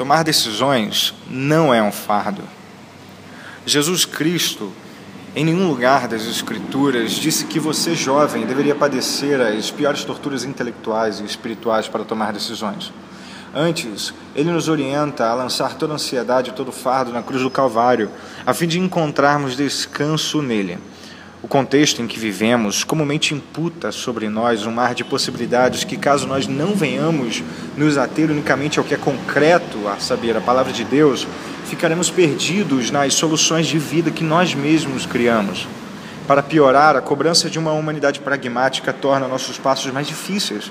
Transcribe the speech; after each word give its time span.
Tomar 0.00 0.24
decisões 0.24 1.12
não 1.28 1.74
é 1.74 1.82
um 1.82 1.92
fardo. 1.92 2.42
Jesus 3.66 4.06
Cristo, 4.06 4.72
em 5.36 5.44
nenhum 5.44 5.68
lugar 5.68 6.08
das 6.08 6.24
Escrituras, 6.24 7.12
disse 7.12 7.44
que 7.44 7.60
você, 7.60 7.94
jovem, 7.94 8.46
deveria 8.46 8.74
padecer 8.74 9.38
as 9.42 9.70
piores 9.70 10.02
torturas 10.02 10.42
intelectuais 10.42 11.20
e 11.20 11.26
espirituais 11.26 11.86
para 11.86 12.02
tomar 12.02 12.32
decisões. 12.32 12.90
Antes, 13.54 14.14
ele 14.34 14.50
nos 14.50 14.68
orienta 14.68 15.26
a 15.26 15.34
lançar 15.34 15.74
toda 15.74 15.92
a 15.92 15.96
ansiedade 15.96 16.52
todo 16.52 16.68
o 16.68 16.72
fardo 16.72 17.12
na 17.12 17.22
cruz 17.22 17.42
do 17.42 17.50
Calvário, 17.50 18.10
a 18.46 18.54
fim 18.54 18.66
de 18.66 18.78
encontrarmos 18.78 19.54
descanso 19.54 20.40
nele. 20.40 20.78
O 21.42 21.48
contexto 21.48 22.02
em 22.02 22.06
que 22.06 22.18
vivemos 22.18 22.84
comumente 22.84 23.32
imputa 23.32 23.90
sobre 23.90 24.28
nós 24.28 24.66
um 24.66 24.70
mar 24.70 24.94
de 24.94 25.02
possibilidades 25.02 25.84
que, 25.84 25.96
caso 25.96 26.26
nós 26.26 26.46
não 26.46 26.74
venhamos 26.74 27.42
nos 27.78 27.96
ater 27.96 28.30
unicamente 28.30 28.78
ao 28.78 28.84
que 28.84 28.92
é 28.92 28.98
concreto, 28.98 29.88
a 29.88 29.98
saber, 29.98 30.36
a 30.36 30.40
palavra 30.40 30.70
de 30.70 30.84
Deus, 30.84 31.26
ficaremos 31.64 32.10
perdidos 32.10 32.90
nas 32.90 33.14
soluções 33.14 33.66
de 33.66 33.78
vida 33.78 34.10
que 34.10 34.22
nós 34.22 34.54
mesmos 34.54 35.06
criamos. 35.06 35.66
Para 36.26 36.42
piorar, 36.42 36.94
a 36.94 37.00
cobrança 37.00 37.48
de 37.48 37.58
uma 37.58 37.72
humanidade 37.72 38.20
pragmática 38.20 38.92
torna 38.92 39.26
nossos 39.26 39.56
passos 39.56 39.90
mais 39.90 40.06
difíceis, 40.06 40.70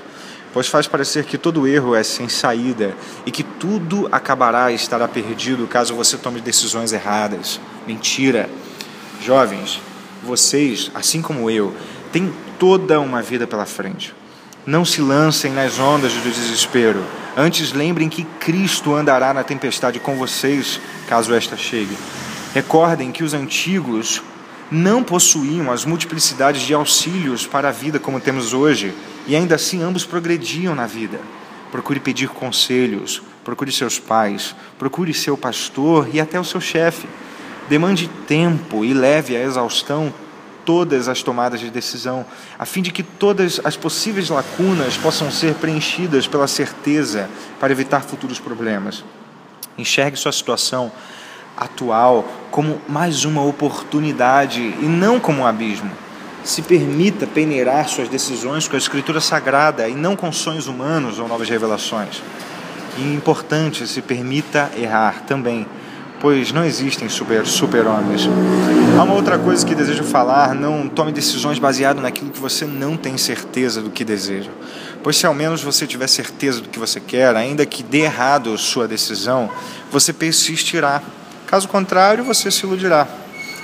pois 0.52 0.68
faz 0.68 0.86
parecer 0.86 1.24
que 1.24 1.36
todo 1.36 1.66
erro 1.66 1.96
é 1.96 2.04
sem 2.04 2.28
saída 2.28 2.94
e 3.26 3.32
que 3.32 3.42
tudo 3.42 4.08
acabará 4.12 4.70
e 4.70 4.76
estará 4.76 5.08
perdido 5.08 5.66
caso 5.66 5.96
você 5.96 6.16
tome 6.16 6.40
decisões 6.40 6.92
erradas. 6.92 7.60
Mentira. 7.88 8.48
Jovens, 9.22 9.80
vocês, 10.22 10.90
assim 10.94 11.22
como 11.22 11.50
eu, 11.50 11.74
têm 12.12 12.32
toda 12.58 13.00
uma 13.00 13.22
vida 13.22 13.46
pela 13.46 13.66
frente. 13.66 14.14
Não 14.66 14.84
se 14.84 15.00
lancem 15.00 15.52
nas 15.52 15.78
ondas 15.78 16.12
do 16.12 16.30
desespero. 16.30 17.02
Antes 17.36 17.72
lembrem 17.72 18.08
que 18.08 18.24
Cristo 18.38 18.94
andará 18.94 19.32
na 19.32 19.42
tempestade 19.42 19.98
com 19.98 20.16
vocês, 20.16 20.80
caso 21.08 21.34
esta 21.34 21.56
chegue. 21.56 21.96
Recordem 22.52 23.12
que 23.12 23.24
os 23.24 23.32
antigos 23.32 24.22
não 24.70 25.02
possuíam 25.02 25.72
as 25.72 25.84
multiplicidades 25.84 26.62
de 26.62 26.74
auxílios 26.74 27.46
para 27.46 27.68
a 27.68 27.72
vida 27.72 27.98
como 27.98 28.20
temos 28.20 28.52
hoje, 28.52 28.94
e 29.26 29.34
ainda 29.34 29.54
assim 29.54 29.82
ambos 29.82 30.04
progrediam 30.04 30.74
na 30.74 30.86
vida. 30.86 31.18
Procure 31.72 31.98
pedir 32.00 32.28
conselhos, 32.28 33.22
procure 33.44 33.72
seus 33.72 33.98
pais, 33.98 34.54
procure 34.78 35.14
seu 35.14 35.36
pastor 35.36 36.08
e 36.12 36.20
até 36.20 36.38
o 36.38 36.44
seu 36.44 36.60
chefe. 36.60 37.08
Demande 37.70 38.08
tempo 38.26 38.84
e 38.84 38.92
leve 38.92 39.36
à 39.36 39.44
exaustão 39.44 40.12
todas 40.66 41.06
as 41.06 41.22
tomadas 41.22 41.60
de 41.60 41.70
decisão, 41.70 42.26
a 42.58 42.66
fim 42.66 42.82
de 42.82 42.90
que 42.90 43.04
todas 43.04 43.60
as 43.62 43.76
possíveis 43.76 44.28
lacunas 44.28 44.96
possam 44.96 45.30
ser 45.30 45.54
preenchidas 45.54 46.26
pela 46.26 46.48
certeza 46.48 47.30
para 47.60 47.70
evitar 47.70 48.00
futuros 48.00 48.40
problemas. 48.40 49.04
Enxergue 49.78 50.16
sua 50.16 50.32
situação 50.32 50.90
atual 51.56 52.26
como 52.50 52.80
mais 52.88 53.24
uma 53.24 53.44
oportunidade 53.44 54.60
e 54.60 54.86
não 54.86 55.20
como 55.20 55.42
um 55.42 55.46
abismo. 55.46 55.92
Se 56.42 56.62
permita 56.62 57.24
peneirar 57.24 57.88
suas 57.88 58.08
decisões 58.08 58.66
com 58.66 58.74
a 58.74 58.80
Escritura 58.80 59.20
Sagrada 59.20 59.88
e 59.88 59.94
não 59.94 60.16
com 60.16 60.32
sonhos 60.32 60.66
humanos 60.66 61.20
ou 61.20 61.28
novas 61.28 61.48
revelações. 61.48 62.20
E 62.98 63.14
importante, 63.14 63.86
se 63.86 64.02
permita 64.02 64.72
errar 64.76 65.22
também 65.24 65.64
pois 66.20 66.52
não 66.52 66.64
existem 66.64 67.08
super, 67.08 67.46
super-homens. 67.46 68.28
Há 68.96 69.02
uma 69.02 69.14
outra 69.14 69.38
coisa 69.38 69.66
que 69.66 69.74
desejo 69.74 70.04
falar: 70.04 70.54
não 70.54 70.86
tome 70.86 71.10
decisões 71.10 71.58
baseadas 71.58 72.02
naquilo 72.02 72.30
que 72.30 72.38
você 72.38 72.66
não 72.66 72.96
tem 72.96 73.16
certeza 73.16 73.80
do 73.80 73.90
que 73.90 74.04
deseja. 74.04 74.50
Pois 75.02 75.16
se 75.16 75.26
ao 75.26 75.34
menos 75.34 75.62
você 75.62 75.86
tiver 75.86 76.06
certeza 76.06 76.60
do 76.60 76.68
que 76.68 76.78
você 76.78 77.00
quer, 77.00 77.34
ainda 77.34 77.64
que 77.64 77.82
dê 77.82 78.00
errado 78.00 78.56
sua 78.58 78.86
decisão, 78.86 79.50
você 79.90 80.12
persistirá. 80.12 81.02
Caso 81.46 81.66
contrário, 81.66 82.22
você 82.22 82.50
se 82.50 82.64
iludirá. 82.64 83.08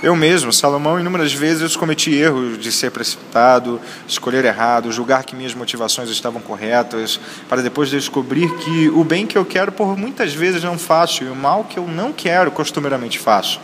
Eu 0.02 0.14
mesmo, 0.14 0.52
Salomão, 0.52 1.00
inúmeras 1.00 1.32
vezes 1.32 1.74
cometi 1.74 2.14
erros 2.14 2.58
de 2.58 2.70
ser 2.70 2.90
precipitado, 2.90 3.80
escolher 4.06 4.44
errado, 4.44 4.92
julgar 4.92 5.24
que 5.24 5.34
minhas 5.34 5.54
motivações 5.54 6.10
estavam 6.10 6.38
corretas, 6.38 7.18
para 7.48 7.62
depois 7.62 7.88
descobrir 7.88 8.54
que 8.58 8.90
o 8.90 9.02
bem 9.02 9.26
que 9.26 9.38
eu 9.38 9.44
quero 9.44 9.72
por 9.72 9.96
muitas 9.96 10.34
vezes 10.34 10.62
não 10.62 10.78
faço 10.78 11.24
e 11.24 11.28
o 11.28 11.34
mal 11.34 11.64
que 11.64 11.78
eu 11.78 11.88
não 11.88 12.12
quero 12.12 12.50
costumeiramente 12.50 13.18
faço. 13.18 13.58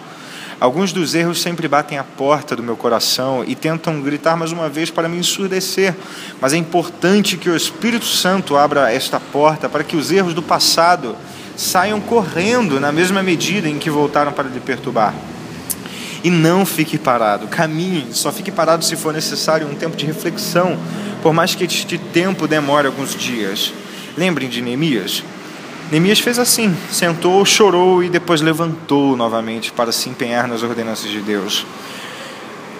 Alguns 0.59 0.91
dos 0.91 1.15
erros 1.15 1.43
sempre 1.43 1.69
batem 1.69 1.99
à 1.99 2.05
porta 2.05 2.57
do 2.57 2.63
meu 2.63 2.77
coração 2.77 3.45
e 3.47 3.55
tentam 3.55 4.01
gritar 4.01 4.35
mais 4.35 4.53
uma 4.53 4.71
vez 4.71 4.91
para 4.91 5.11
me 5.11 5.19
ensurdecer, 5.19 5.95
mas 6.41 6.55
é 6.55 6.57
importante 6.57 7.37
que 7.37 7.51
o 7.51 7.57
Espírito 7.57 8.07
Santo 8.07 8.57
abra 8.57 8.91
esta 8.91 9.21
porta 9.21 9.69
para 9.69 9.85
que 9.85 9.97
os 9.97 10.11
erros 10.11 10.33
do 10.33 10.43
passado 10.43 11.15
saiam 11.59 12.01
correndo 12.01 12.81
na 12.81 12.91
mesma 12.91 13.23
medida 13.23 13.69
em 13.69 13.79
que 13.79 13.91
voltaram 13.91 14.33
para 14.33 14.49
lhe 14.49 14.61
perturbar. 14.61 15.15
E 16.25 16.31
não 16.31 16.65
fique 16.65 16.97
parado, 16.97 17.49
caminhe, 17.49 18.07
só 18.13 18.31
fique 18.31 18.53
parado 18.53 18.85
se 18.85 18.95
for 18.95 19.13
necessário 19.13 19.67
um 19.67 19.75
tempo 19.75 19.97
de 19.97 20.07
reflexão, 20.07 20.79
por 21.21 21.33
mais 21.33 21.55
que 21.57 21.65
este 21.65 21.99
tempo 21.99 22.47
demore 22.47 22.87
alguns 22.87 23.17
dias. 23.17 23.73
Lembrem 24.17 24.49
de 24.49 24.61
Neemias? 24.61 25.25
Neemias 25.91 26.21
fez 26.21 26.39
assim: 26.39 26.77
sentou, 26.93 27.45
chorou 27.45 28.05
e 28.05 28.09
depois 28.09 28.41
levantou 28.41 29.17
novamente 29.17 29.73
para 29.73 29.91
se 29.91 30.09
empenhar 30.09 30.47
nas 30.47 30.63
ordenanças 30.63 31.11
de 31.11 31.21
Deus. 31.21 31.67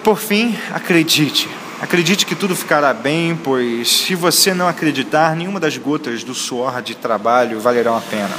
Por 0.03 0.17
fim, 0.17 0.55
acredite. 0.73 1.49
Acredite 1.81 2.25
que 2.25 2.35
tudo 2.35 2.55
ficará 2.55 2.93
bem, 2.93 3.35
pois 3.35 3.89
se 3.89 4.15
você 4.15 4.53
não 4.53 4.69
acreditar, 4.69 5.35
nenhuma 5.35 5.59
das 5.59 5.77
gotas 5.77 6.23
do 6.23 6.33
suor 6.33 6.81
de 6.81 6.95
trabalho 6.95 7.59
valerá 7.59 7.97
a 7.97 8.01
pena. 8.01 8.35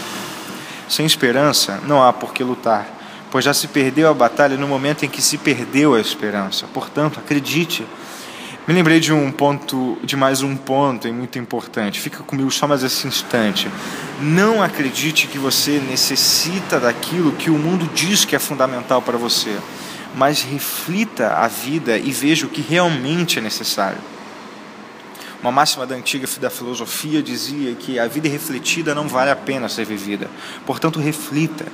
Sem 0.89 1.05
esperança, 1.05 1.79
não 1.87 2.03
há 2.03 2.11
por 2.11 2.33
que 2.33 2.43
lutar 2.43 3.04
pois 3.35 3.45
já 3.45 3.53
se 3.53 3.67
perdeu 3.67 4.09
a 4.09 4.15
batalha 4.15 4.57
no 4.57 4.69
momento 4.69 5.05
em 5.05 5.09
que 5.09 5.21
se 5.21 5.37
perdeu 5.37 5.97
a 5.97 6.01
esperança. 6.01 6.69
Portanto, 6.73 7.19
acredite. 7.19 7.85
Me 8.65 8.73
lembrei 8.73 9.01
de 9.01 9.13
um 9.13 9.29
ponto, 9.33 9.99
de 10.05 10.15
mais 10.15 10.41
um 10.41 10.57
ponto, 10.57 11.09
e 11.09 11.13
muito 11.13 11.37
importante. 11.37 11.99
Fica 11.99 12.23
comigo 12.23 12.49
só 12.53 12.69
mais 12.69 12.85
esse 12.85 13.09
instante. 13.09 13.69
Não 14.21 14.63
acredite 14.63 15.27
que 15.27 15.37
você 15.37 15.81
necessita 15.81 16.79
daquilo 16.79 17.33
que 17.33 17.51
o 17.51 17.59
mundo 17.59 17.91
diz 17.93 18.25
que 18.25 18.37
é 18.37 18.39
fundamental 18.39 19.03
para 19.03 19.19
você, 19.19 19.59
mas 20.15 20.43
reflita 20.43 21.31
a 21.31 21.49
vida 21.49 21.99
e 21.99 22.13
veja 22.13 22.47
o 22.47 22.49
que 22.49 22.61
realmente 22.61 23.41
é 23.41 23.43
necessário. 23.43 23.99
Uma 25.43 25.51
máxima 25.51 25.85
da 25.85 25.97
antiga 25.97 26.29
da 26.41 26.51
filosofia 26.51 27.21
dizia 27.21 27.75
que 27.75 27.99
a 27.99 28.07
vida 28.07 28.29
refletida 28.29 28.95
não 28.95 29.09
vale 29.09 29.33
a 29.33 29.37
pena 29.37 29.69
ser 29.69 29.85
vivida. 29.85 30.31
Portanto, 30.65 31.01
reflita 31.01 31.67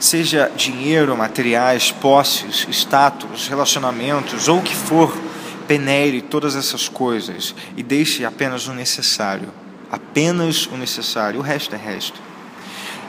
seja 0.00 0.50
dinheiro, 0.56 1.16
materiais, 1.16 1.92
posses, 1.92 2.66
status, 2.70 3.46
relacionamentos 3.46 4.48
ou 4.48 4.58
o 4.58 4.62
que 4.62 4.74
for, 4.74 5.16
peneire 5.68 6.20
todas 6.20 6.56
essas 6.56 6.88
coisas 6.88 7.54
e 7.76 7.82
deixe 7.82 8.24
apenas 8.24 8.66
o 8.66 8.72
necessário. 8.72 9.50
Apenas 9.88 10.66
o 10.66 10.76
necessário, 10.76 11.38
o 11.38 11.42
resto 11.42 11.74
é 11.74 11.78
resto. 11.78 12.20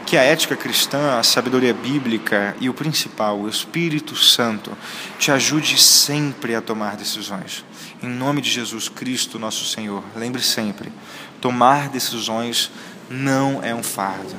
Que 0.05 0.17
a 0.17 0.23
ética 0.23 0.55
cristã, 0.55 1.17
a 1.17 1.23
sabedoria 1.23 1.73
bíblica 1.73 2.55
e 2.59 2.69
o 2.69 2.73
principal, 2.73 3.39
o 3.39 3.47
Espírito 3.47 4.15
Santo, 4.15 4.77
te 5.17 5.31
ajude 5.31 5.81
sempre 5.81 6.53
a 6.53 6.61
tomar 6.61 6.97
decisões. 6.97 7.63
Em 8.03 8.09
nome 8.09 8.41
de 8.41 8.49
Jesus 8.49 8.89
Cristo, 8.89 9.39
nosso 9.39 9.65
Senhor, 9.65 10.03
lembre 10.15 10.41
sempre: 10.41 10.91
tomar 11.39 11.87
decisões 11.87 12.69
não 13.09 13.63
é 13.63 13.73
um 13.73 13.83
fardo. 13.83 14.35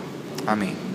Amém. 0.47 0.92